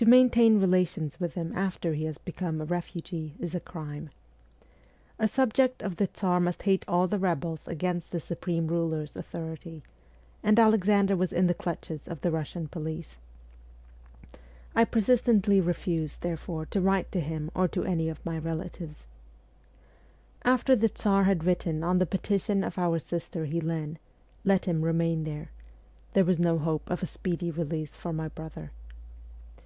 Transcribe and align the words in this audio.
To 0.00 0.06
maintain 0.06 0.60
relations 0.60 1.18
with 1.18 1.34
him 1.34 1.52
after 1.56 1.92
he 1.92 2.04
has 2.04 2.18
become 2.18 2.60
a 2.60 2.64
refugee 2.64 3.34
is 3.40 3.52
a 3.52 3.58
crime. 3.58 4.10
A 5.18 5.26
subject 5.26 5.82
of 5.82 5.96
the 5.96 6.06
Tsar 6.06 6.38
must 6.38 6.62
hate 6.62 6.84
all 6.86 7.08
the 7.08 7.18
rebels 7.18 7.66
against 7.66 8.12
the 8.12 8.20
supreme 8.20 8.68
ruler's 8.68 9.16
authority 9.16 9.82
and 10.40 10.56
Alexander 10.56 11.16
was 11.16 11.32
in 11.32 11.48
the 11.48 11.52
clutches 11.52 12.06
of 12.06 12.22
the 12.22 12.30
Russian 12.30 12.68
police. 12.68 13.16
I 14.72 14.84
persistently 14.84 15.60
refused 15.60 16.20
therefore 16.22 16.64
to 16.66 16.80
write 16.80 17.10
to 17.10 17.20
him 17.20 17.50
or 17.52 17.66
to 17.66 17.82
any 17.82 18.08
of 18.08 18.24
my 18.24 18.38
relatives. 18.38 19.04
After 20.44 20.76
the 20.76 20.88
Tsar 20.90 21.24
had 21.24 21.42
written 21.42 21.82
on 21.82 21.98
the 21.98 22.06
petition 22.06 22.62
of 22.62 22.78
our 22.78 23.00
sister 23.00 23.46
Helene,' 23.46 23.98
Let 24.44 24.66
him 24.66 24.82
remain 24.82 25.24
there,' 25.24 25.50
there 26.12 26.24
was 26.24 26.38
no 26.38 26.56
hope 26.56 26.88
of 26.88 27.02
a 27.02 27.06
speedy 27.06 27.50
release 27.50 27.96
for 27.96 28.12
my 28.12 28.28
brother. 28.28 28.70